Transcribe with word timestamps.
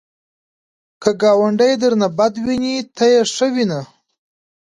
که 1.01 1.11
ګاونډی 1.21 1.73
درنه 1.81 2.07
بد 2.17 2.33
ویني، 2.45 2.75
ته 2.95 3.05
یې 3.13 3.21
ښه 3.33 3.47
وینه 3.53 3.81